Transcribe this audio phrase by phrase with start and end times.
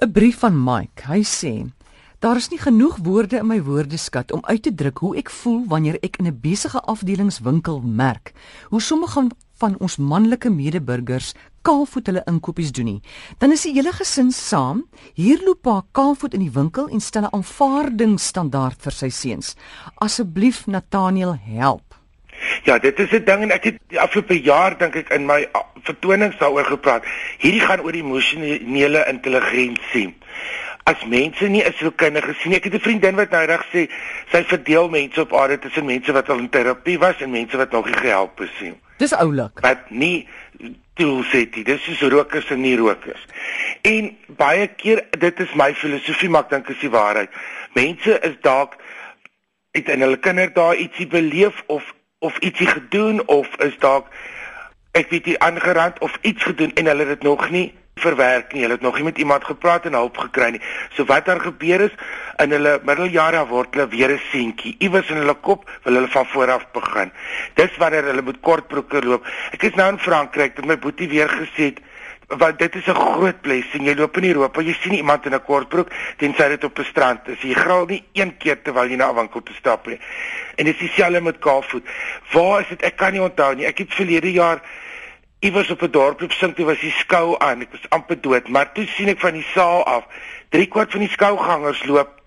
[0.00, 1.02] 'n Brief van Mike.
[1.10, 1.66] Hy sê:
[2.18, 5.64] Daar is nie genoeg woorde in my woordeskat om uit te druk hoe ek voel
[5.66, 8.32] wanneer ek in 'n besige afdelingswinkel merk
[8.70, 9.26] hoe sommige
[9.58, 13.02] van ons manlike medeburgers kaalvoet hulle inkopies doen nie.
[13.38, 14.84] Dan is die hele gesin saam,
[15.14, 19.56] hier loop pa kaalvoet in die winkel en stel 'n aanvaardingsstandaard vir sy seuns.
[19.96, 21.97] Asseblief Nathaniel, help.
[22.64, 25.48] Ja, dit is 'n ding en ek het die afgelope jaar dink ek in my
[25.82, 27.04] vertonings daaroor gepraat.
[27.38, 30.16] Hierdie gaan oor emosionele intelligensie.
[30.84, 32.52] As mense nie is so kinders gesien.
[32.52, 33.88] Ek het 'n vriendin wat nou reg sê
[34.32, 37.70] sy verdeel mense op aarde tussen mense wat al in terapie was en mense wat
[37.70, 38.74] nog nie gehelp is nie.
[38.98, 39.60] Dis oulik.
[39.60, 40.28] Wat nie
[40.94, 41.64] dit.
[41.64, 43.26] Dis is rokers en nie rokers.
[43.82, 47.30] En baie keer dit is my filosofie, maar ek dink is die waarheid.
[47.78, 48.74] Mense is dalk
[49.76, 54.06] het in hulle kinderdae ietsie beleef of of ietsie gedoen of is dalk
[54.98, 57.68] ek weet nie aangerand of iets gedoen en hulle het dit nog nie
[57.98, 58.62] verwerk nie.
[58.62, 60.60] Hulle het nog nie met iemand gepraat en hulp gekry nie.
[60.94, 61.94] So wat daar gebeur is
[62.42, 64.74] in hulle middeljare word hulle weer 'n seentjie.
[64.78, 67.12] Iewers in hulle kop wil hulle van voor af begin.
[67.54, 69.26] Dis wanneer hulle met kortbroeke loop.
[69.52, 71.74] Ek is nou in Frankryk, het my boetie weer gesê
[72.28, 73.84] want dit is 'n groot blessing.
[73.84, 77.28] Jy loop in Europa, jy sien iemand in 'n kortbroek, tensy dit op 'n strand
[77.28, 77.40] is.
[77.40, 80.00] Jy graal nie een keer terwyl jy na 'n winkel toe stap nie.
[80.56, 81.88] En dit is dieselfde met kaalvoet.
[82.32, 82.82] Waar is dit?
[82.82, 83.66] Ek kan nie onthou nie.
[83.66, 84.60] Ek het verlede jaar
[85.40, 87.60] iewers op 'n dorp loop sing, toe was die skou aan.
[87.60, 90.04] Ek was amper dood, maar toe sien ek van die saal af,
[90.48, 92.20] drie kwart van die skougangers loop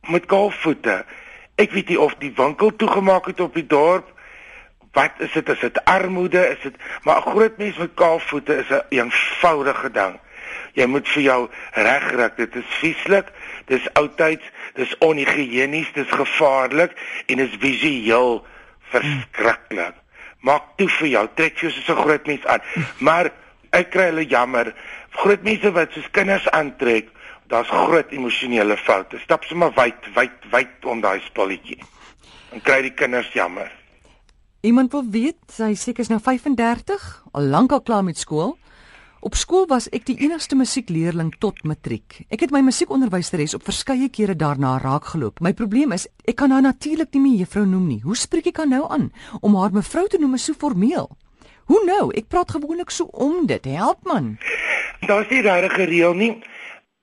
[0.00, 1.04] met kaalvoete.
[1.54, 4.12] Ek weet nie of die winkel toegemaak het op die dorp
[4.92, 5.48] wat is dit?
[5.48, 6.48] Is dit armoede?
[6.48, 10.18] Is dit maar 'n groot mens met kaalvoete is 'n een eenvoudige ding.
[10.72, 12.36] Jy moet vir jou regryk.
[12.36, 13.28] Dit is vieslik.
[13.66, 16.92] Dis oudtyds, dis onhigiënies, dis gevaarlik
[17.26, 18.46] en is visueel
[18.80, 19.94] verskriklik.
[20.40, 21.28] Maak toe vir jou.
[21.34, 22.62] Trek jou soos 'n groot mens aan.
[22.98, 23.30] Maar
[23.70, 24.74] ek kry hulle jammer.
[25.10, 27.08] Groot mense wat soos kinders aantrek,
[27.46, 29.18] daar's groot emosionele foute.
[29.18, 31.78] Stap sommer wyd, wyd, wyd om daai spulletjie.
[32.52, 33.81] En kry die kinders jammer.
[34.62, 38.52] Iemand wil weet, sy seker is nou 35, al lank al klaar met skool.
[39.26, 42.20] Op skool was ek die enigste musiekleerling tot matriek.
[42.30, 45.40] Ek het my musiekonderwyseres op verskeie kere daarna raakgeloop.
[45.42, 47.98] My probleem is, ek kan haar natuurlik nie meer juffrou noem nie.
[48.04, 49.08] Hoe spreek ek haar nou aan
[49.40, 51.10] om haar mevrou te noem so formeel?
[51.66, 52.12] Hoe nou?
[52.14, 53.66] Ek praat gewoonlik so om dit.
[53.66, 54.36] Help man.
[55.08, 56.36] Daar's nie regtig gereël nie.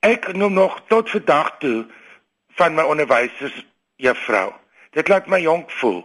[0.00, 1.84] Ek noem nog tot vandag toe
[2.56, 3.60] van my onderwysers
[4.00, 4.54] juffrou.
[4.96, 6.00] Dit laat my jonk voel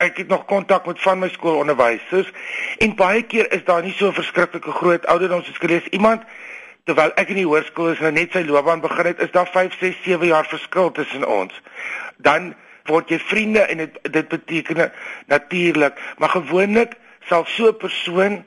[0.00, 2.30] ek het nog kontak met van my skoolonderwysers
[2.78, 6.22] en baie keer is daar nie so 'n verskriklike groot ouderdom soos gelees iemand
[6.84, 9.76] terwyl ek in die hoërskool is nou net sy loopbaan begin het is daar 5
[9.78, 11.52] 6 7 jaar verskil tussen ons.
[12.16, 12.54] Dan
[12.88, 14.92] word jy vriende en dit dit beteken
[15.26, 16.96] natuurlik maar gewoonlik
[17.28, 18.44] sal so 'n persoon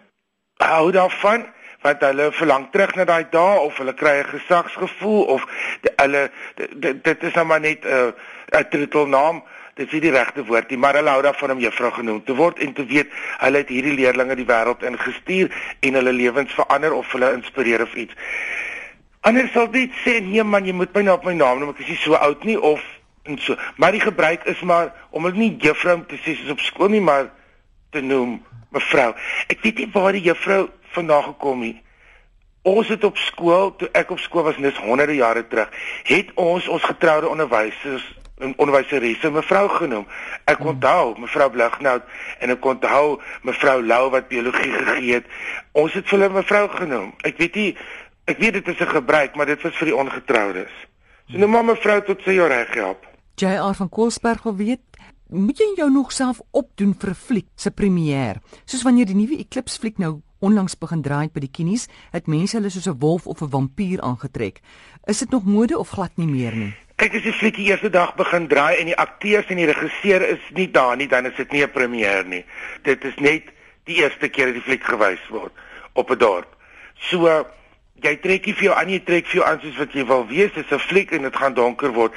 [0.57, 1.45] hou daarvan
[1.81, 5.45] want hulle verlang terug na daai dae of hulle kry 'n gesagsgevoel of
[5.81, 10.03] die, hulle dit, dit is nou maar net 'n uh, 'n troetelnaam dit is nie
[10.05, 12.85] die regte woord nie, maar hulle hou daarvan om juffrou genoem te word en te
[12.85, 15.49] weet hulle het hierdie leerlinge die wêreld ingestuur
[15.81, 18.13] en hulle lewens verander of hulle inspireer of iets.
[19.25, 21.81] Anders sal dit sê nee man, jy moet my nou op my naam noem, ek
[21.85, 22.83] is nie so oud nie of
[23.23, 23.55] en so.
[23.79, 27.01] Maar die gebruik is maar om dit nie juffrou te sê soos op skool nie,
[27.01, 27.31] maar
[27.95, 28.41] te noem
[28.73, 29.13] mevrou.
[29.49, 31.79] Ek weet nie waar die juffrou vandaan gekom het.
[32.63, 35.71] Ons het op skool, toe ek op skool was, dis honderde jare terug,
[36.07, 38.05] het ons ons getroude onderwysers
[38.41, 40.05] onderwyseresse mevrou genoem.
[40.45, 40.67] Ek hmm.
[40.73, 42.03] onthou mevrou Blignout
[42.39, 45.25] en ek onthou mevrou Lou wat biologie gegee het.
[45.71, 47.13] Ons het vir hulle mevrou genoem.
[47.23, 47.77] Ek weet nie
[48.25, 50.73] ek weet dit is 'n gebruik, maar dit was vir die ongetroudes.
[51.29, 53.05] So nou maar mevrou tot sy jou reg help.
[53.35, 54.81] JR van Koelsberg wil weet
[55.33, 58.37] Moet jy jou nog self opdoen vir 'n fliek se premier?
[58.65, 62.57] Soos wanneer die nuwe Eclipse fliek nou onlangs begin draai by die kinies, het mense
[62.57, 64.61] hulle soos 'n wolf of 'n vampier aangetrek.
[65.05, 66.73] Is dit nog mode of glad nie meer nie?
[67.01, 70.21] Kyk as die fliek die eerste dag begin draai en die akteurs en die regisseur
[70.27, 72.45] is nie daar nie, dan is dit nie 'n premier nie.
[72.83, 73.49] Dit is net
[73.85, 75.53] die eerste keer dat die fliek gewys word
[75.93, 76.55] op 'n dorp.
[77.09, 77.45] So
[78.01, 80.27] jy trek nie vir jou aan nie, trek vir jou aan soos wat jy wil
[80.27, 80.53] wees.
[80.53, 82.13] Dit is 'n fliek en dit gaan donker word.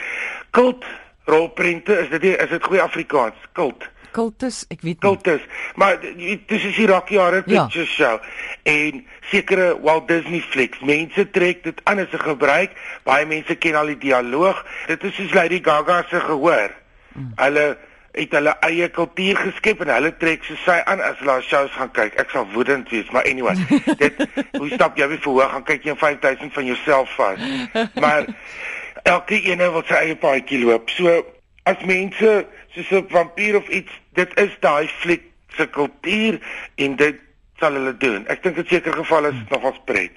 [0.51, 0.85] Kult
[1.25, 3.37] rolprente, is dit is dit goeie Afrikaans?
[3.53, 5.05] Kult kultus, ek weet nie.
[5.05, 5.45] Kultus,
[5.81, 7.67] maar dis is die Rocky Horror ja.
[7.67, 7.93] Picture ja.
[7.97, 8.21] Show
[8.67, 10.81] en sekere Walt Disney flicks.
[10.81, 12.73] Mense trek dit aan as 'n gebruik.
[13.05, 14.65] Baie mense ken al die dialoog.
[14.87, 16.71] Dit is soos Lady Gaga se gehoor.
[17.13, 17.33] Mm.
[17.37, 17.77] Hulle
[18.17, 21.93] het hulle eie kultuur geskep en hulle trek so sy aan as hulle shows gaan
[21.93, 22.17] kyk.
[22.17, 23.55] Ek sal woedend wees, maar anyway,
[24.03, 24.23] dit
[24.57, 27.41] hoe stap jy weer verhoog gaan kyk jy 5000 van jouself vas.
[28.01, 28.27] Maar
[29.05, 30.91] elke een wil sy eie paadjie loop.
[30.97, 31.25] So
[31.67, 35.25] as mense soos 'n vampier of iets, dit is daai fliek
[35.57, 36.41] se kultuur
[36.75, 37.21] en dit
[37.61, 38.25] sal hulle doen.
[38.33, 39.53] Ek dink dit seker geval is hmm.
[39.55, 40.17] nog ons pret.